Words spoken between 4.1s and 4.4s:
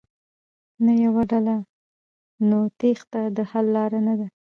ده.